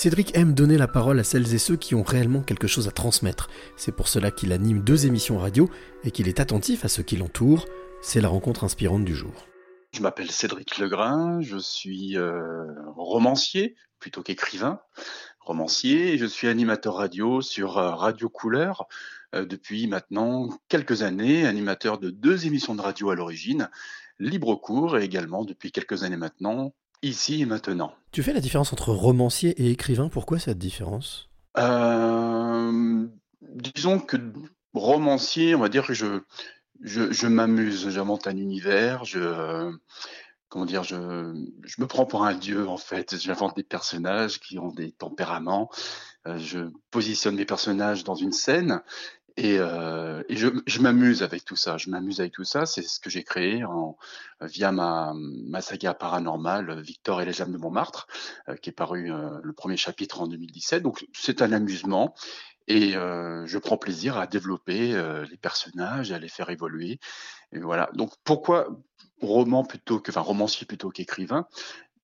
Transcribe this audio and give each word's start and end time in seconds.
Cédric 0.00 0.34
aime 0.34 0.54
donner 0.54 0.78
la 0.78 0.88
parole 0.88 1.20
à 1.20 1.24
celles 1.24 1.52
et 1.52 1.58
ceux 1.58 1.76
qui 1.76 1.94
ont 1.94 2.02
réellement 2.02 2.40
quelque 2.40 2.66
chose 2.66 2.88
à 2.88 2.90
transmettre. 2.90 3.50
C'est 3.76 3.94
pour 3.94 4.08
cela 4.08 4.30
qu'il 4.30 4.50
anime 4.50 4.80
deux 4.80 5.04
émissions 5.04 5.36
radio 5.36 5.68
et 6.04 6.10
qu'il 6.10 6.26
est 6.26 6.40
attentif 6.40 6.86
à 6.86 6.88
ce 6.88 7.02
qui 7.02 7.18
l'entoure. 7.18 7.66
C'est 8.00 8.22
la 8.22 8.28
rencontre 8.28 8.64
inspirante 8.64 9.04
du 9.04 9.14
jour. 9.14 9.46
Je 9.92 10.00
m'appelle 10.00 10.30
Cédric 10.30 10.78
Legrain, 10.78 11.42
je 11.42 11.58
suis 11.58 12.16
euh, 12.16 12.64
romancier 12.96 13.74
plutôt 13.98 14.22
qu'écrivain. 14.22 14.80
Romancier, 15.38 16.14
et 16.14 16.16
je 16.16 16.24
suis 16.24 16.48
animateur 16.48 16.94
radio 16.94 17.42
sur 17.42 17.76
euh, 17.76 17.90
Radio 17.90 18.30
Couleur 18.30 18.86
euh, 19.34 19.44
depuis 19.44 19.86
maintenant 19.86 20.48
quelques 20.70 21.02
années, 21.02 21.46
animateur 21.46 21.98
de 21.98 22.08
deux 22.08 22.46
émissions 22.46 22.74
de 22.74 22.80
radio 22.80 23.10
à 23.10 23.16
l'origine, 23.16 23.68
Libre 24.18 24.54
Cours 24.54 24.96
et 24.96 25.04
également 25.04 25.44
depuis 25.44 25.72
quelques 25.72 26.04
années 26.04 26.16
maintenant 26.16 26.72
ici 27.02 27.42
et 27.42 27.46
maintenant. 27.46 27.94
Tu 28.12 28.22
fais 28.22 28.32
la 28.32 28.40
différence 28.40 28.72
entre 28.72 28.92
romancier 28.92 29.50
et 29.62 29.70
écrivain. 29.70 30.08
Pourquoi 30.08 30.38
cette 30.38 30.58
différence? 30.58 31.28
Euh, 31.58 33.06
Disons 33.54 33.98
que 33.98 34.16
romancier, 34.74 35.54
on 35.54 35.60
va 35.60 35.68
dire 35.68 35.86
que 35.86 35.94
je, 35.94 36.22
je, 36.80 37.26
m'amuse, 37.26 37.88
j'invente 37.90 38.26
un 38.26 38.36
univers, 38.36 39.04
je, 39.04 39.72
comment 40.48 40.66
dire, 40.66 40.84
je, 40.84 41.34
je 41.64 41.80
me 41.80 41.86
prends 41.86 42.06
pour 42.06 42.24
un 42.24 42.34
dieu 42.34 42.68
en 42.68 42.76
fait. 42.76 43.16
J'invente 43.18 43.56
des 43.56 43.64
personnages 43.64 44.38
qui 44.40 44.58
ont 44.58 44.72
des 44.72 44.92
tempéraments. 44.92 45.70
Euh, 46.26 46.38
je 46.38 46.70
positionne 46.90 47.34
mes 47.36 47.46
personnages 47.46 48.04
dans 48.04 48.14
une 48.14 48.32
scène 48.32 48.82
et, 49.40 49.58
euh, 49.58 50.22
je, 50.28 50.80
m'amuse 50.80 51.22
avec 51.22 51.46
tout 51.46 51.56
ça. 51.56 51.78
Je 51.78 51.88
m'amuse 51.88 52.20
avec 52.20 52.32
tout 52.32 52.44
ça. 52.44 52.66
C'est 52.66 52.82
ce 52.82 53.00
que 53.00 53.08
j'ai 53.08 53.24
créé 53.24 53.64
via 54.42 54.70
ma, 54.70 55.14
saga 55.62 55.94
paranormale 55.94 56.80
Victor 56.82 57.22
et 57.22 57.24
les 57.24 57.40
âmes 57.40 57.52
de 57.52 57.56
Montmartre, 57.56 58.06
euh, 58.48 58.56
qui 58.56 58.68
est 58.68 58.74
paru 58.74 59.10
euh, 59.10 59.40
le 59.42 59.52
premier 59.54 59.78
chapitre 59.78 60.20
en 60.20 60.26
2017. 60.26 60.82
Donc 60.82 61.06
c'est 61.14 61.40
un 61.40 61.52
amusement 61.52 62.14
et 62.68 62.92
je 62.92 63.58
prends 63.58 63.78
plaisir 63.78 64.16
à 64.16 64.28
développer 64.28 64.92
les 65.28 65.36
personnages, 65.36 66.12
à 66.12 66.20
les 66.20 66.28
faire 66.28 66.50
évoluer. 66.50 67.00
Et 67.50 67.58
voilà. 67.58 67.90
Donc 67.94 68.12
pourquoi 68.22 68.68
roman 69.20 69.64
plutôt 69.64 69.98
que, 69.98 70.12
enfin 70.12 70.20
romancier 70.20 70.66
plutôt 70.66 70.90
qu'écrivain? 70.90 71.48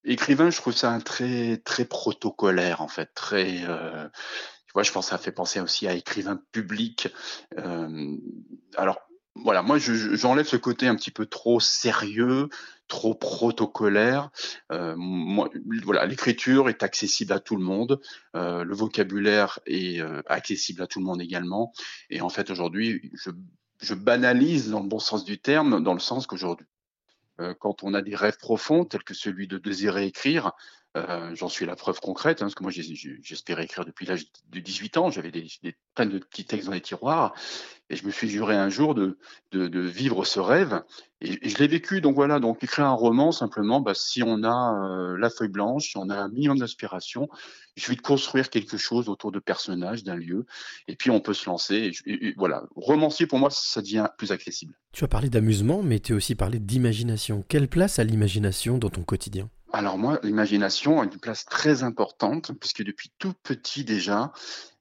Écrivain, 0.03 0.49
je 0.49 0.57
trouve 0.57 0.73
ça 0.73 0.91
un 0.91 0.99
très 0.99 1.57
très 1.63 1.85
protocolaire 1.85 2.81
en 2.81 2.89
fait, 2.89 3.13
très 3.13 3.63
je 4.75 4.91
pense 4.91 5.05
que 5.05 5.09
ça 5.11 5.17
fait 5.17 5.31
penser 5.31 5.59
aussi 5.59 5.87
à 5.87 5.93
écrivain 5.93 6.39
public. 6.51 7.09
Euh, 7.57 8.17
alors, 8.75 8.99
voilà, 9.35 9.61
moi, 9.61 9.77
j'enlève 9.77 10.47
ce 10.47 10.57
côté 10.57 10.87
un 10.87 10.95
petit 10.95 11.11
peu 11.11 11.27
trop 11.27 11.59
sérieux, 11.59 12.49
trop 12.87 13.13
protocolaire. 13.13 14.31
Euh, 14.71 14.95
moi, 14.97 15.49
voilà, 15.83 16.05
l'écriture 16.05 16.69
est 16.69 16.81
accessible 16.81 17.33
à 17.33 17.39
tout 17.39 17.55
le 17.55 17.63
monde, 17.63 18.01
euh, 18.35 18.63
le 18.63 18.75
vocabulaire 18.75 19.59
est 19.67 20.01
accessible 20.25 20.81
à 20.81 20.87
tout 20.87 20.99
le 20.99 21.05
monde 21.05 21.21
également. 21.21 21.71
Et 22.09 22.21
en 22.21 22.29
fait, 22.29 22.49
aujourd'hui, 22.49 23.11
je, 23.13 23.29
je, 23.79 23.93
banalise 23.93 24.71
dans 24.71 24.81
le 24.81 24.87
bon 24.87 24.99
sens 24.99 25.23
du 25.23 25.37
terme, 25.39 25.83
dans 25.83 25.93
le 25.93 25.99
sens 25.99 26.25
qu'aujourd'hui, 26.25 26.67
quand 27.59 27.83
on 27.83 27.93
a 27.93 28.01
des 28.01 28.15
rêves 28.15 28.39
profonds, 28.39 28.83
tels 28.83 29.03
que 29.03 29.13
celui 29.13 29.47
de 29.47 29.59
désirer 29.59 30.07
écrire, 30.07 30.53
euh, 31.09 31.35
j'en 31.35 31.49
suis 31.49 31.65
la 31.65 31.75
preuve 31.75 31.99
concrète, 31.99 32.41
hein, 32.41 32.45
parce 32.45 32.55
que 32.55 32.63
moi 32.63 32.71
j'espérais 32.71 33.65
écrire 33.65 33.85
depuis 33.85 34.05
l'âge 34.05 34.25
de 34.49 34.59
18 34.59 34.97
ans, 34.97 35.11
j'avais 35.11 35.31
des, 35.31 35.47
plein 35.95 36.05
de 36.05 36.19
petits 36.19 36.45
textes 36.45 36.67
dans 36.67 36.73
les 36.73 36.81
tiroirs, 36.81 37.33
et 37.89 37.95
je 37.95 38.05
me 38.05 38.11
suis 38.11 38.29
juré 38.29 38.55
un 38.55 38.69
jour 38.69 38.95
de 38.95 39.17
vivre 39.51 40.25
ce 40.25 40.39
rêve, 40.39 40.81
et, 41.21 41.49
je 41.49 41.57
l'ai 41.57 41.67
vécu. 41.67 42.01
Donc 42.01 42.15
voilà, 42.15 42.39
donc 42.39 42.63
écrire 42.63 42.85
un 42.85 42.93
roman 42.93 43.31
simplement, 43.31 43.81
bah, 43.81 43.93
si 43.95 44.21
on 44.23 44.43
a 44.43 44.89
euh, 44.89 45.17
la 45.17 45.29
feuille 45.29 45.49
blanche, 45.49 45.91
si 45.91 45.97
on 45.97 46.09
a 46.09 46.15
un 46.15 46.29
minimum 46.29 46.59
d'inspiration, 46.59 47.27
il 47.75 47.83
suffit 47.83 47.95
de 47.95 48.01
construire 48.01 48.49
quelque 48.49 48.77
chose 48.77 49.09
autour 49.09 49.31
de 49.31 49.39
personnages, 49.39 50.03
d'un 50.03 50.15
lieu, 50.15 50.45
et 50.87 50.95
puis 50.95 51.09
on 51.09 51.19
peut 51.19 51.33
se 51.33 51.49
lancer. 51.49 51.91
Et, 52.05 52.33
voilà, 52.37 52.63
romancier 52.75 53.27
pour 53.27 53.39
moi, 53.39 53.49
ça 53.51 53.81
devient 53.81 54.07
plus 54.17 54.31
accessible. 54.31 54.73
Tu 54.93 55.03
as 55.03 55.07
parlé 55.07 55.29
d'amusement, 55.29 55.83
mais 55.83 55.99
tu 55.99 56.13
as 56.13 56.15
aussi 56.15 56.35
parlé 56.35 56.59
d'imagination. 56.59 57.43
Quelle 57.47 57.67
place 57.67 57.99
a 57.99 58.03
l'imagination 58.03 58.77
dans 58.77 58.89
ton 58.89 59.03
quotidien? 59.03 59.49
Alors 59.77 59.99
moi, 59.99 60.19
l'imagination 60.23 61.01
a 61.01 61.03
une 61.03 61.19
place 61.19 61.45
très 61.45 61.83
importante, 61.83 62.51
puisque 62.59 62.83
depuis 62.83 63.11
tout 63.19 63.33
petit 63.43 63.83
déjà, 63.83 64.33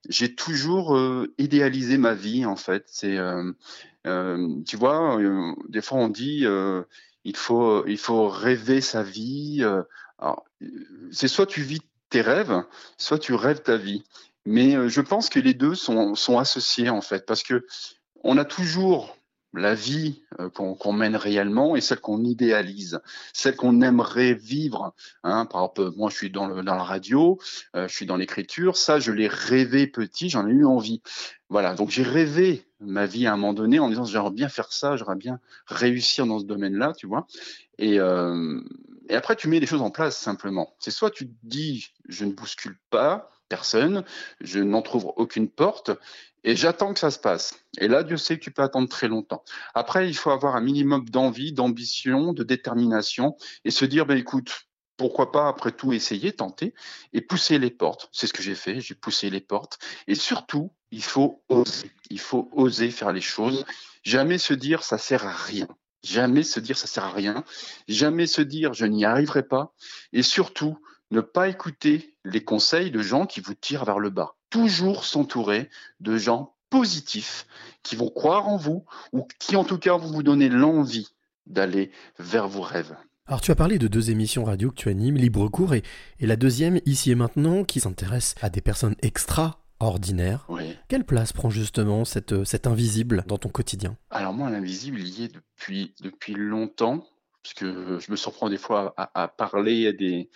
j'ai 0.09 0.35
toujours 0.35 0.97
euh, 0.97 1.35
idéalisé 1.37 1.99
ma 1.99 2.15
vie 2.15 2.47
en 2.47 2.57
fait. 2.57 2.85
C'est, 2.87 3.19
euh, 3.19 3.53
euh, 4.07 4.63
tu 4.67 4.79
vois, 4.79 5.19
des 5.69 5.83
fois 5.83 5.99
on 5.99 6.09
dit 6.09 6.47
il 7.25 7.37
faut 7.37 7.87
il 7.87 7.99
faut 7.99 8.29
rêver 8.29 8.81
sa 8.81 9.03
vie. 9.03 9.63
c'est 11.13 11.29
soit 11.29 11.47
tu 11.47 11.61
vis 11.61 11.83
tes 12.09 12.23
rêves, 12.23 12.63
soit 12.97 13.19
tu 13.19 13.35
rêves 13.35 13.61
ta 13.61 13.77
vie. 13.77 14.03
Mais 14.47 14.89
je 14.89 15.01
pense 15.03 15.29
que 15.29 15.41
les 15.41 15.53
deux 15.53 15.75
sont 15.75 16.15
sont 16.15 16.39
associés 16.39 16.89
en 16.89 17.03
fait, 17.03 17.27
parce 17.27 17.43
que 17.43 17.67
on 18.25 18.39
a 18.39 18.47
toujours 18.47 19.16
la 19.57 19.75
vie 19.75 20.23
euh, 20.41 20.49
qu'on 20.51 20.93
mène 20.93 21.17
réellement 21.17 21.77
et 21.77 21.81
celle 21.81 22.01
qu'on 22.01 22.25
idéalise, 22.25 23.01
celle 23.33 23.57
qu'on 23.57 23.81
aimerait 23.81 24.35
vivre. 24.35 24.95
Hein, 25.25 25.47
par 25.47 25.63
exemple, 25.63 25.93
moi, 25.97 26.11
je 26.11 26.17
suis 26.17 26.31
dans, 26.31 26.49
la 26.49 26.83
radio, 26.83 27.39
euh, 27.75 27.89
je 27.89 27.95
suis 27.95 28.07
dans 28.07 28.17
l'écriture. 28.17 28.77
Ça, 28.77 28.99
je 28.99 29.13
l'ai 29.13 29.29
rêvé 29.29 29.87
petit, 29.87 30.29
j'en 30.29 30.47
ai 30.47 30.53
eu 30.53 30.65
envie. 30.65 31.03
Voilà, 31.49 31.75
donc 31.75 31.91
j'ai 31.91 32.03
rêvé 32.03 32.67
ma 32.81 33.07
vie 33.07 33.27
à 33.27 33.33
un 33.33 33.37
moment 33.37 33.55
donné 33.55 33.79
en 33.79 33.89
disant 33.89 34.05
j'aimerais 34.05 34.31
bien 34.31 34.49
faire 34.49 34.73
ça, 34.73 34.97
j'aimerais 34.97 35.17
bien 35.17 35.41
réussir 35.67 36.27
dans 36.27 36.39
ce 36.39 36.45
domaine-là, 36.45 36.93
tu 36.97 37.07
vois. 37.07 37.27
Et, 37.79 37.99
euh, 38.01 38.61
et 39.09 39.15
après, 39.15 39.37
tu 39.37 39.49
mets 39.49 39.61
les 39.61 39.67
choses 39.67 39.83
en 39.83 39.91
place 39.91 40.17
simplement. 40.17 40.75
C'est 40.79 40.91
soit 40.91 41.11
tu 41.11 41.29
te 41.29 41.35
dis 41.43 41.89
je 42.09 42.25
ne 42.25 42.33
bouscule 42.33 42.79
pas, 42.91 43.31
personne, 43.49 44.05
je 44.41 44.61
n'en 44.61 44.83
trouve 44.83 45.13
aucune 45.17 45.49
porte, 45.49 45.91
et 46.45 46.55
j'attends 46.55 46.95
que 46.95 47.01
ça 47.01 47.11
se 47.11 47.19
passe. 47.19 47.59
Et 47.79 47.89
là, 47.89 48.05
Dieu 48.05 48.17
sait 48.17 48.39
que 48.39 48.45
tu 48.45 48.53
peux 48.53 48.63
attendre 48.63 48.89
très 48.89 49.09
longtemps. 49.09 49.43
Après, 49.75 50.09
il 50.09 50.15
faut 50.15 50.31
avoir 50.31 50.55
un 50.55 50.61
minimum 50.61 51.09
d'envie, 51.09 51.53
d'ambition, 51.53 52.33
de 52.33 52.45
détermination, 52.45 53.37
et 53.65 53.71
se 53.71 53.85
dire, 53.85 54.07
ben 54.07 54.17
écoute, 54.17 54.67
pourquoi 54.97 55.33
pas 55.33 55.49
après 55.49 55.73
tout 55.73 55.93
essayer, 55.93 56.33
tenter, 56.33 56.75
et 57.13 57.21
pousser 57.21 57.59
les 57.59 57.71
portes. 57.71 58.09
C'est 58.13 58.27
ce 58.27 58.33
que 58.33 58.43
j'ai 58.43 58.55
fait, 58.55 58.81
j'ai 58.81 58.95
poussé 58.95 59.31
les 59.31 59.41
portes. 59.41 59.79
Et 60.07 60.15
surtout, 60.15 60.73
il 60.91 61.03
faut 61.03 61.43
oser. 61.49 61.91
Il 62.11 62.21
faut 62.21 62.49
oser 62.53 62.91
faire 62.91 63.13
les 63.13 63.21
choses. 63.21 63.65
Jamais 64.05 64.39
se 64.39 64.55
dire, 64.55 64.83
ça 64.85 64.99
sert 64.99 65.27
à 65.27 65.35
rien. 65.35 65.69
Jamais 66.03 66.45
se 66.45 66.61
dire, 66.61 66.79
ça 66.79 66.87
sert 66.87 67.05
à 67.05 67.11
rien. 67.11 67.45
Jamais 67.89 68.27
se 68.27 68.41
dire, 68.41 68.73
je 68.73 68.87
n'y 68.87 69.05
arriverai 69.05 69.43
pas. 69.43 69.75
Et 70.13 70.23
surtout, 70.23 70.79
ne 71.11 71.21
pas 71.21 71.49
écouter 71.49 72.17
les 72.25 72.43
conseils 72.43 72.91
de 72.91 73.01
gens 73.01 73.27
qui 73.27 73.41
vous 73.41 73.55
tirent 73.55 73.85
vers 73.85 73.99
le 73.99 74.11
bas. 74.11 74.35
Toujours 74.51 75.05
s'entourer 75.05 75.71
de 76.01 76.17
gens 76.17 76.55
positifs 76.71 77.47
qui 77.83 77.97
vont 77.97 78.11
croire 78.11 78.49
en 78.49 78.57
vous 78.57 78.85
ou 79.13 79.27
qui 79.39 79.57
en 79.57 79.65
tout 79.65 79.79
cas 79.79 79.97
vont 79.97 80.11
vous 80.11 80.23
donner 80.23 80.49
l'envie 80.49 81.09
d'aller 81.47 81.91
vers 82.19 82.49
vos 82.49 82.63
rêves. 82.63 82.97
Alors 83.27 83.41
tu 83.41 83.51
as 83.51 83.57
parlé 83.57 83.79
de 83.79 83.89
deux 83.89 84.11
émissions 84.11 84.45
radio 84.45 84.71
que 84.71 84.77
tu 84.77 84.89
animes, 84.89 85.17
Libre 85.17 85.49
Cours 85.49 85.75
et, 85.75 85.83
la 86.21 86.37
deuxième, 86.37 86.81
Ici 86.87 87.11
et 87.11 87.15
Maintenant, 87.17 87.65
qui 87.65 87.81
s'intéresse 87.81 88.37
à 88.41 88.51
des 88.51 88.61
personnes 88.61 88.95
extraordinaires. 89.03 90.47
Quelle 90.89 91.05
place 91.05 91.33
prend 91.33 91.51
justement 91.51 92.05
cette, 92.05 92.45
cet 92.45 92.67
invisible 92.69 93.25
dans 93.27 93.39
ton 93.39 93.49
quotidien? 93.49 93.97
Alors 94.11 94.33
moi, 94.33 94.49
l'invisible, 94.51 95.01
il 95.01 95.09
y 95.21 95.25
est 95.25 95.35
depuis, 95.35 95.95
depuis 96.03 96.35
longtemps, 96.35 97.05
puisque 97.43 97.65
je 97.65 98.11
me 98.11 98.17
surprends 98.17 98.49
des 98.49 98.59
fois 98.59 98.95
à, 98.97 99.23
à 99.23 99.29
parler 99.29 99.89
à 99.89 99.93
des, 99.93 100.31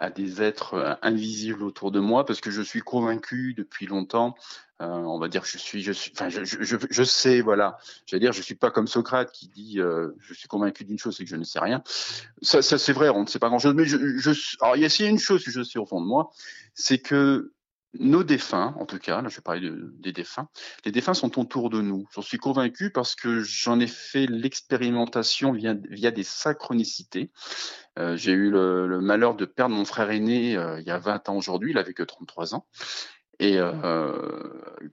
à 0.00 0.10
des 0.10 0.42
êtres 0.42 0.74
euh, 0.74 0.94
invisibles 1.02 1.62
autour 1.62 1.92
de 1.92 2.00
moi 2.00 2.24
parce 2.24 2.40
que 2.40 2.50
je 2.50 2.62
suis 2.62 2.80
convaincu 2.80 3.54
depuis 3.56 3.86
longtemps. 3.86 4.34
Euh, 4.80 4.86
on 4.86 5.18
va 5.18 5.28
dire 5.28 5.44
je 5.44 5.58
suis, 5.58 5.82
je 5.82 5.92
suis, 5.92 6.10
enfin, 6.14 6.30
je, 6.30 6.42
je, 6.42 6.76
je 6.88 7.02
sais, 7.02 7.42
voilà. 7.42 7.76
J'allais 8.06 8.20
dire, 8.20 8.32
je 8.32 8.40
suis 8.40 8.54
pas 8.54 8.70
comme 8.70 8.86
Socrate 8.86 9.30
qui 9.30 9.48
dit, 9.48 9.78
euh, 9.78 10.12
je 10.18 10.32
suis 10.32 10.48
convaincu 10.48 10.84
d'une 10.84 10.98
chose, 10.98 11.16
c'est 11.18 11.24
que 11.24 11.30
je 11.30 11.36
ne 11.36 11.44
sais 11.44 11.60
rien. 11.60 11.82
Ça, 12.40 12.62
ça 12.62 12.78
c'est 12.78 12.94
vrai, 12.94 13.10
on 13.10 13.22
ne 13.22 13.26
sait 13.26 13.38
pas 13.38 13.50
grand-chose. 13.50 13.74
Mais 13.74 13.84
je, 13.84 13.98
je, 14.16 14.56
alors 14.62 14.76
il 14.76 14.82
y 14.82 14.86
a 14.86 15.08
une 15.08 15.18
chose 15.18 15.44
que 15.44 15.50
je 15.50 15.62
sais 15.62 15.78
au 15.78 15.84
fond 15.84 16.00
de 16.00 16.06
moi, 16.06 16.30
c'est 16.74 16.98
que 16.98 17.52
nos 17.98 18.22
défunts, 18.22 18.74
en 18.78 18.86
tout 18.86 18.98
cas, 18.98 19.20
là 19.20 19.28
je 19.28 19.36
vais 19.36 19.42
parler 19.42 19.60
de, 19.60 19.92
des 19.98 20.12
défunts, 20.12 20.48
les 20.84 20.92
défunts 20.92 21.14
sont 21.14 21.40
autour 21.40 21.70
de 21.70 21.80
nous. 21.80 22.06
J'en 22.14 22.22
suis 22.22 22.38
convaincu 22.38 22.90
parce 22.90 23.14
que 23.14 23.40
j'en 23.40 23.80
ai 23.80 23.86
fait 23.86 24.26
l'expérimentation 24.26 25.52
via, 25.52 25.74
des 25.74 26.22
synchronicités. 26.22 27.30
Euh, 27.98 28.16
j'ai 28.16 28.32
eu 28.32 28.50
le, 28.50 29.00
malheur 29.00 29.34
de 29.34 29.44
perdre 29.44 29.74
mon 29.74 29.84
frère 29.84 30.10
aîné 30.10 30.56
euh, 30.56 30.80
il 30.80 30.86
y 30.86 30.90
a 30.90 30.98
20 30.98 31.28
ans 31.28 31.36
aujourd'hui, 31.36 31.72
il 31.72 31.78
avait 31.78 31.94
que 31.94 32.04
33 32.04 32.54
ans. 32.54 32.66
Et 33.40 33.58
euh, 33.58 34.12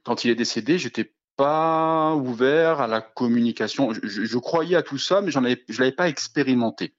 quand 0.03 0.23
il 0.23 0.31
est 0.31 0.35
décédé, 0.35 0.79
j'étais 0.79 1.13
pas 1.35 2.15
ouvert 2.15 2.81
à 2.81 2.87
la 2.87 3.01
communication. 3.01 3.93
Je, 3.93 4.25
je, 4.25 4.37
croyais 4.37 4.75
à 4.75 4.81
tout 4.81 4.97
ça, 4.97 5.21
mais 5.21 5.29
j'en 5.29 5.43
avais, 5.43 5.63
je 5.69 5.79
l'avais 5.79 5.91
pas 5.91 6.09
expérimenté. 6.09 6.95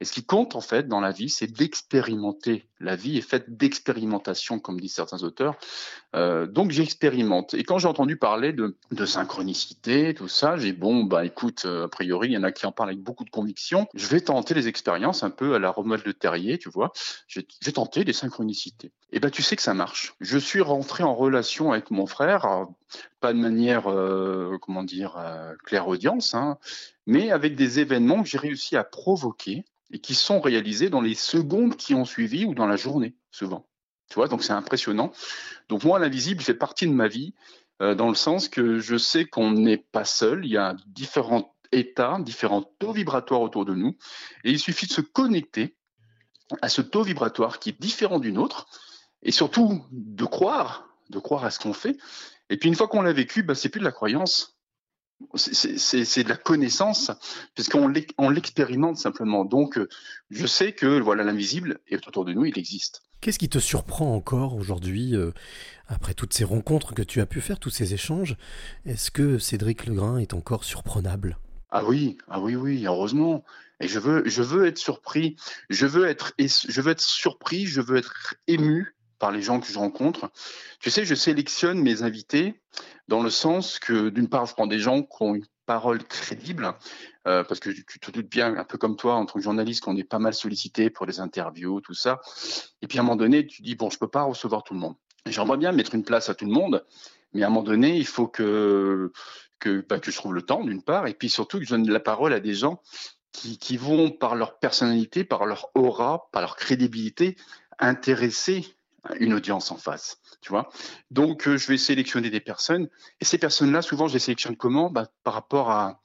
Et 0.00 0.04
ce 0.04 0.12
qui 0.12 0.24
compte 0.24 0.56
en 0.56 0.60
fait 0.60 0.88
dans 0.88 1.00
la 1.00 1.10
vie, 1.10 1.30
c'est 1.30 1.46
d'expérimenter. 1.46 2.68
La 2.80 2.96
vie 2.96 3.16
est 3.16 3.22
faite 3.22 3.56
d'expérimentation, 3.56 4.58
comme 4.58 4.78
disent 4.78 4.94
certains 4.94 5.22
auteurs. 5.22 5.56
Euh, 6.14 6.46
donc 6.46 6.70
j'expérimente. 6.70 7.54
Et 7.54 7.64
quand 7.64 7.78
j'ai 7.78 7.88
entendu 7.88 8.16
parler 8.16 8.52
de, 8.52 8.76
synchronicité, 9.06 10.12
tout 10.12 10.28
ça, 10.28 10.56
j'ai 10.58 10.72
bon, 10.72 11.04
bah 11.04 11.24
écoute, 11.24 11.62
euh, 11.64 11.86
a 11.86 11.88
priori, 11.88 12.28
il 12.28 12.32
y 12.32 12.36
en 12.36 12.42
a 12.42 12.52
qui 12.52 12.66
en 12.66 12.72
parlent 12.72 12.90
avec 12.90 13.02
beaucoup 13.02 13.24
de 13.24 13.30
conviction. 13.30 13.86
Je 13.94 14.06
vais 14.06 14.20
tenter 14.20 14.52
les 14.52 14.68
expériences 14.68 15.22
un 15.22 15.30
peu 15.30 15.54
à 15.54 15.58
la 15.58 15.70
remode 15.70 16.02
de 16.02 16.12
Terrier, 16.12 16.58
tu 16.58 16.68
vois. 16.68 16.92
J'ai 17.28 17.72
tenté 17.72 18.04
des 18.04 18.12
synchronicités. 18.12 18.92
Et 19.12 19.20
ben 19.20 19.30
tu 19.30 19.42
sais 19.42 19.56
que 19.56 19.62
ça 19.62 19.74
marche. 19.74 20.14
Je 20.20 20.38
suis 20.38 20.60
rentré 20.60 21.04
en 21.04 21.14
relation 21.14 21.72
avec 21.72 21.90
mon 21.90 22.06
frère, 22.06 22.66
pas 23.20 23.32
de 23.32 23.38
manière, 23.38 23.90
euh, 23.90 24.58
comment 24.60 24.84
dire, 24.84 25.16
euh, 25.16 25.54
claire 25.64 25.88
audience, 25.88 26.34
hein, 26.34 26.58
mais 27.06 27.30
avec 27.30 27.56
des 27.56 27.80
événements 27.80 28.22
que 28.22 28.28
j'ai 28.28 28.38
réussi 28.38 28.76
à 28.76 28.84
provoquer 28.84 29.64
et 29.90 29.98
qui 29.98 30.14
sont 30.14 30.40
réalisés 30.40 30.90
dans 30.90 31.00
les 31.00 31.14
secondes 31.14 31.76
qui 31.76 31.94
ont 31.94 32.04
suivi 32.04 32.44
ou 32.44 32.54
dans 32.54 32.66
la 32.66 32.76
journée, 32.76 33.14
souvent. 33.30 33.68
Tu 34.08 34.14
vois, 34.14 34.28
donc 34.28 34.42
c'est 34.42 34.52
impressionnant. 34.52 35.12
Donc 35.68 35.84
moi, 35.84 35.98
l'invisible 35.98 36.42
fait 36.42 36.54
partie 36.54 36.86
de 36.86 36.92
ma 36.92 37.08
vie, 37.08 37.34
euh, 37.82 37.94
dans 37.94 38.08
le 38.08 38.14
sens 38.14 38.48
que 38.48 38.78
je 38.78 38.96
sais 38.96 39.26
qu'on 39.26 39.52
n'est 39.52 39.76
pas 39.78 40.04
seul, 40.04 40.44
il 40.44 40.52
y 40.52 40.56
a 40.56 40.76
différents 40.86 41.54
états, 41.72 42.18
différents 42.20 42.62
taux 42.78 42.92
vibratoires 42.92 43.40
autour 43.40 43.64
de 43.64 43.74
nous, 43.74 43.96
et 44.44 44.50
il 44.50 44.58
suffit 44.58 44.86
de 44.86 44.92
se 44.92 45.00
connecter 45.00 45.76
à 46.62 46.68
ce 46.68 46.80
taux 46.80 47.02
vibratoire 47.02 47.58
qui 47.58 47.70
est 47.70 47.80
différent 47.80 48.20
du 48.20 48.32
nôtre, 48.32 48.66
et 49.22 49.32
surtout 49.32 49.84
de 49.90 50.24
croire, 50.24 50.88
de 51.10 51.18
croire 51.18 51.44
à 51.44 51.50
ce 51.50 51.58
qu'on 51.58 51.72
fait. 51.72 51.96
Et 52.48 52.56
puis 52.56 52.68
une 52.68 52.76
fois 52.76 52.86
qu'on 52.86 53.02
l'a 53.02 53.12
vécu, 53.12 53.42
bah, 53.42 53.54
c'est 53.54 53.68
plus 53.68 53.80
de 53.80 53.84
la 53.84 53.92
croyance, 53.92 54.55
c'est 55.34 56.24
de 56.24 56.28
la 56.28 56.36
connaissance, 56.36 57.10
puisqu'on 57.54 57.88
l'expérimente 58.28 58.98
simplement. 58.98 59.44
Donc, 59.44 59.78
euh, 59.78 59.88
je 60.30 60.46
sais 60.46 60.72
que 60.72 61.00
voilà 61.00 61.24
l'invisible 61.24 61.80
est 61.88 62.06
autour 62.06 62.24
de 62.24 62.32
nous, 62.32 62.44
il 62.44 62.58
existe. 62.58 63.02
Qu'est-ce 63.20 63.38
qui 63.38 63.48
te 63.48 63.58
surprend 63.58 64.14
encore 64.14 64.54
aujourd'hui, 64.54 65.16
euh, 65.16 65.32
après 65.88 66.14
toutes 66.14 66.34
ces 66.34 66.44
rencontres 66.44 66.94
que 66.94 67.02
tu 67.02 67.20
as 67.20 67.26
pu 67.26 67.40
faire, 67.40 67.58
tous 67.58 67.70
ces 67.70 67.94
échanges? 67.94 68.36
Est-ce 68.84 69.10
que 69.10 69.38
Cédric 69.38 69.86
Legrain 69.86 70.18
est 70.18 70.34
encore 70.34 70.64
surprenable? 70.64 71.38
Ah 71.70 71.84
oui, 71.84 72.18
ah 72.28 72.40
oui, 72.40 72.54
oui, 72.54 72.86
heureusement. 72.86 73.44
Et 73.80 73.88
je 73.88 73.98
veux, 73.98 74.22
je 74.26 74.42
veux 74.42 74.66
être 74.66 74.78
surpris, 74.78 75.36
je 75.68 75.86
veux 75.86 76.06
être, 76.06 76.32
je 76.38 76.80
veux 76.80 76.92
être 76.92 77.00
surpris, 77.00 77.66
je 77.66 77.80
veux 77.80 77.96
être 77.96 78.34
ému 78.46 78.95
par 79.18 79.32
les 79.32 79.42
gens 79.42 79.60
que 79.60 79.66
je 79.66 79.78
rencontre. 79.78 80.30
Tu 80.80 80.90
sais, 80.90 81.04
je 81.04 81.14
sélectionne 81.14 81.80
mes 81.80 82.02
invités 82.02 82.60
dans 83.08 83.22
le 83.22 83.30
sens 83.30 83.78
que, 83.78 84.08
d'une 84.08 84.28
part, 84.28 84.46
je 84.46 84.54
prends 84.54 84.66
des 84.66 84.78
gens 84.78 85.02
qui 85.02 85.16
ont 85.20 85.34
une 85.34 85.46
parole 85.66 86.02
crédible, 86.04 86.74
euh, 87.26 87.42
parce 87.44 87.60
que 87.60 87.70
tu 87.70 87.98
te 87.98 88.10
doutes 88.10 88.30
bien, 88.30 88.56
un 88.56 88.64
peu 88.64 88.78
comme 88.78 88.96
toi, 88.96 89.14
en 89.14 89.26
tant 89.26 89.34
que 89.34 89.40
journaliste, 89.40 89.82
qu'on 89.82 89.96
est 89.96 90.04
pas 90.04 90.18
mal 90.18 90.32
sollicité 90.32 90.90
pour 90.90 91.06
les 91.06 91.20
interviews, 91.20 91.80
tout 91.80 91.94
ça. 91.94 92.20
Et 92.82 92.86
puis 92.86 92.98
à 92.98 93.00
un 93.00 93.04
moment 93.04 93.16
donné, 93.16 93.46
tu 93.46 93.62
dis, 93.62 93.74
bon, 93.74 93.90
je 93.90 93.98
peux 93.98 94.08
pas 94.08 94.22
recevoir 94.22 94.62
tout 94.62 94.74
le 94.74 94.80
monde. 94.80 94.94
J'aimerais 95.26 95.56
bien 95.56 95.72
mettre 95.72 95.94
une 95.94 96.04
place 96.04 96.28
à 96.28 96.34
tout 96.34 96.44
le 96.44 96.52
monde, 96.52 96.84
mais 97.32 97.42
à 97.42 97.46
un 97.46 97.50
moment 97.50 97.64
donné, 97.64 97.96
il 97.96 98.06
faut 98.06 98.28
que, 98.28 99.12
que, 99.58 99.84
bah, 99.88 99.98
que 99.98 100.10
je 100.10 100.16
trouve 100.16 100.34
le 100.34 100.42
temps, 100.42 100.62
d'une 100.62 100.82
part, 100.82 101.08
et 101.08 101.14
puis 101.14 101.28
surtout 101.28 101.58
que 101.58 101.64
je 101.64 101.70
donne 101.70 101.90
la 101.90 102.00
parole 102.00 102.32
à 102.32 102.40
des 102.40 102.54
gens 102.54 102.80
qui, 103.32 103.58
qui 103.58 103.76
vont, 103.76 104.10
par 104.10 104.36
leur 104.36 104.58
personnalité, 104.60 105.24
par 105.24 105.46
leur 105.46 105.68
aura, 105.74 106.28
par 106.30 106.42
leur 106.42 106.56
crédibilité, 106.56 107.36
intéresser 107.78 108.75
une 109.18 109.34
audience 109.34 109.70
en 109.70 109.76
face, 109.76 110.18
tu 110.40 110.50
vois. 110.50 110.68
Donc, 111.10 111.48
euh, 111.48 111.56
je 111.56 111.66
vais 111.66 111.78
sélectionner 111.78 112.30
des 112.30 112.40
personnes. 112.40 112.88
Et 113.20 113.24
ces 113.24 113.38
personnes-là, 113.38 113.82
souvent, 113.82 114.08
je 114.08 114.14
les 114.14 114.18
sélectionne 114.18 114.56
comment? 114.56 114.90
Bah, 114.90 115.06
Par 115.24 115.34
rapport 115.34 115.70
à, 115.70 116.00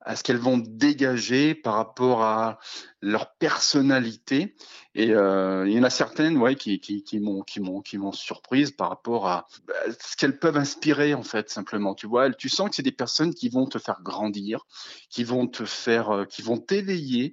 à 0.00 0.16
ce 0.16 0.22
qu'elles 0.22 0.38
vont 0.38 0.58
dégager 0.58 1.54
par 1.54 1.74
rapport 1.74 2.22
à 2.22 2.58
leur 3.02 3.34
personnalité. 3.34 4.54
Et 4.94 5.10
euh, 5.10 5.66
il 5.66 5.72
y 5.72 5.78
en 5.78 5.84
a 5.84 5.90
certaines, 5.90 6.36
ouais, 6.36 6.54
qui, 6.54 6.78
qui, 6.78 7.02
qui 7.02 7.18
m'ont, 7.18 7.42
qui 7.42 7.60
m'ont, 7.60 7.80
qui 7.80 7.96
m'ont 7.96 8.12
surprise 8.12 8.72
par 8.72 8.90
rapport 8.90 9.26
à 9.26 9.46
bah, 9.66 9.74
ce 9.98 10.16
qu'elles 10.16 10.38
peuvent 10.38 10.58
inspirer 10.58 11.14
en 11.14 11.22
fait, 11.22 11.48
simplement. 11.48 11.94
Tu 11.94 12.06
vois, 12.06 12.30
tu 12.30 12.50
sens 12.50 12.68
que 12.68 12.76
c'est 12.76 12.82
des 12.82 12.92
personnes 12.92 13.34
qui 13.34 13.48
vont 13.48 13.66
te 13.66 13.78
faire 13.78 14.02
grandir, 14.02 14.66
qui 15.08 15.24
vont 15.24 15.46
te 15.46 15.64
faire, 15.64 16.10
euh, 16.10 16.24
qui 16.26 16.42
vont 16.42 16.58
t'éveiller 16.58 17.32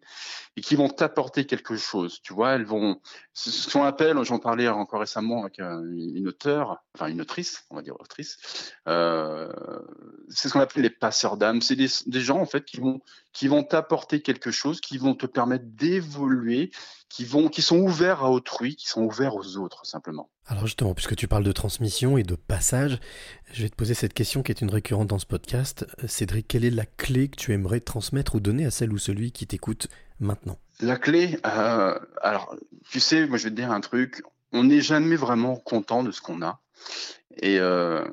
et 0.55 0.61
qui 0.61 0.75
vont 0.75 0.87
t'apporter 0.87 1.45
quelque 1.45 1.75
chose. 1.75 2.21
Tu 2.23 2.33
vois, 2.33 2.51
elles 2.51 2.65
vont, 2.65 3.01
ce 3.33 3.69
qu'on 3.71 3.83
appelle, 3.83 4.17
j'en 4.23 4.39
parlais 4.39 4.69
encore 4.69 5.01
récemment 5.01 5.41
avec 5.41 5.59
euh, 5.59 5.83
une 6.15 6.29
auteure, 6.29 6.77
enfin 6.95 7.07
une 7.07 7.19
autrice, 7.21 7.65
on 7.71 7.75
va 7.75 7.81
dire 7.81 7.95
autrice. 7.99 8.37
C'est 8.85 10.47
ce 10.47 10.53
qu'on 10.53 10.61
appelle 10.61 10.83
les 10.83 10.89
passeurs 10.89 11.35
d'âme. 11.35 11.61
C'est 11.61 11.75
des, 11.75 11.89
des 12.05 12.21
gens 12.21 12.39
en 12.39 12.45
fait 12.45 12.63
qui 12.63 12.77
vont, 12.77 13.01
qui 13.33 13.49
vont 13.49 13.63
t'apporter 13.63 14.21
quelque 14.21 14.51
chose, 14.51 14.79
qui 14.79 14.97
vont 14.97 15.13
te 15.13 15.25
permettre 15.25 15.58
d'évoluer, 15.61 16.71
qui 17.09 17.25
vont, 17.25 17.49
qui 17.49 17.61
sont 17.61 17.77
ouverts 17.77 18.23
à 18.23 18.31
autrui, 18.31 18.75
qui 18.75 18.87
sont 18.87 19.03
ouverts 19.03 19.35
aux 19.35 19.57
autres 19.57 19.85
simplement. 19.85 20.29
Alors 20.45 20.65
justement, 20.65 20.93
puisque 20.93 21.15
tu 21.15 21.27
parles 21.27 21.43
de 21.43 21.51
transmission 21.51 22.17
et 22.17 22.23
de 22.23 22.35
passage, 22.35 22.99
je 23.51 23.63
vais 23.63 23.69
te 23.69 23.75
poser 23.75 23.93
cette 23.93 24.13
question 24.13 24.41
qui 24.41 24.51
est 24.51 24.61
une 24.61 24.69
récurrente 24.69 25.07
dans 25.07 25.19
ce 25.19 25.25
podcast. 25.25 25.85
Cédric, 26.07 26.47
quelle 26.47 26.65
est 26.65 26.71
la 26.71 26.85
clé 26.85 27.29
que 27.29 27.35
tu 27.35 27.53
aimerais 27.53 27.79
transmettre 27.79 28.35
ou 28.35 28.39
donner 28.39 28.65
à 28.65 28.71
celle 28.71 28.93
ou 28.93 28.97
celui 28.97 29.31
qui 29.31 29.47
t'écoute 29.47 29.87
maintenant? 30.19 30.59
La 30.81 30.97
clé, 30.97 31.39
euh, 31.45 31.99
alors 32.21 32.55
tu 32.89 32.99
sais, 32.99 33.27
moi 33.27 33.37
je 33.37 33.45
vais 33.45 33.49
te 33.49 33.55
dire 33.55 33.71
un 33.71 33.81
truc, 33.81 34.23
on 34.51 34.63
n'est 34.63 34.81
jamais 34.81 35.15
vraiment 35.15 35.55
content 35.55 36.03
de 36.03 36.11
ce 36.11 36.21
qu'on 36.21 36.41
a, 36.41 36.61
et 37.37 37.59
euh, 37.59 38.05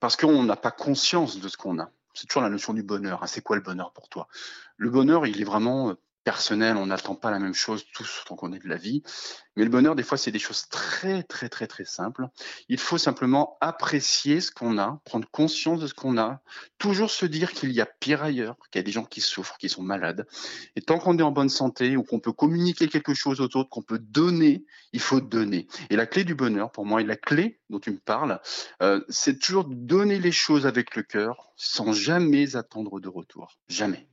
parce 0.00 0.16
qu'on 0.16 0.42
n'a 0.42 0.56
pas 0.56 0.70
conscience 0.70 1.40
de 1.40 1.48
ce 1.48 1.56
qu'on 1.56 1.78
a. 1.78 1.90
C'est 2.14 2.26
toujours 2.26 2.42
la 2.42 2.50
notion 2.50 2.74
du 2.74 2.82
bonheur. 2.82 3.22
Hein. 3.22 3.26
C'est 3.26 3.40
quoi 3.40 3.56
le 3.56 3.62
bonheur 3.62 3.92
pour 3.92 4.08
toi? 4.08 4.28
Le 4.76 4.90
bonheur, 4.90 5.26
il 5.26 5.40
est 5.40 5.44
vraiment 5.44 5.94
personnel, 6.24 6.76
on 6.76 6.86
n'attend 6.86 7.14
pas 7.14 7.30
la 7.30 7.38
même 7.38 7.54
chose 7.54 7.84
tous 7.92 8.24
tant 8.26 8.36
qu'on 8.36 8.52
est 8.52 8.58
de 8.58 8.68
la 8.68 8.76
vie. 8.76 9.02
Mais 9.56 9.64
le 9.64 9.70
bonheur, 9.70 9.96
des 9.96 10.02
fois, 10.02 10.16
c'est 10.16 10.30
des 10.30 10.38
choses 10.38 10.68
très, 10.68 11.22
très, 11.22 11.48
très, 11.48 11.66
très 11.66 11.84
simples. 11.84 12.28
Il 12.68 12.78
faut 12.78 12.98
simplement 12.98 13.56
apprécier 13.60 14.40
ce 14.40 14.50
qu'on 14.50 14.78
a, 14.78 15.00
prendre 15.04 15.28
conscience 15.30 15.80
de 15.80 15.86
ce 15.86 15.94
qu'on 15.94 16.18
a, 16.18 16.40
toujours 16.78 17.10
se 17.10 17.26
dire 17.26 17.52
qu'il 17.52 17.72
y 17.72 17.80
a 17.80 17.86
pire 17.86 18.22
ailleurs, 18.22 18.56
qu'il 18.70 18.78
y 18.78 18.82
a 18.82 18.84
des 18.84 18.92
gens 18.92 19.04
qui 19.04 19.20
souffrent, 19.20 19.58
qui 19.58 19.68
sont 19.68 19.82
malades. 19.82 20.26
Et 20.76 20.82
tant 20.82 20.98
qu'on 20.98 21.18
est 21.18 21.22
en 21.22 21.32
bonne 21.32 21.48
santé 21.48 21.96
ou 21.96 22.02
qu'on 22.02 22.20
peut 22.20 22.32
communiquer 22.32 22.88
quelque 22.88 23.14
chose 23.14 23.40
aux 23.40 23.56
autres, 23.56 23.68
qu'on 23.68 23.82
peut 23.82 23.98
donner, 23.98 24.64
il 24.92 25.00
faut 25.00 25.20
donner. 25.20 25.66
Et 25.90 25.96
la 25.96 26.06
clé 26.06 26.24
du 26.24 26.34
bonheur, 26.34 26.70
pour 26.70 26.86
moi, 26.86 27.00
et 27.00 27.04
la 27.04 27.16
clé 27.16 27.60
dont 27.70 27.80
tu 27.80 27.90
me 27.90 27.98
parles, 27.98 28.40
euh, 28.82 29.00
c'est 29.08 29.38
toujours 29.38 29.64
donner 29.64 30.18
les 30.18 30.32
choses 30.32 30.66
avec 30.66 30.96
le 30.96 31.02
cœur 31.02 31.52
sans 31.56 31.92
jamais 31.92 32.56
attendre 32.56 33.00
de 33.00 33.08
retour. 33.08 33.58
Jamais. 33.68 34.08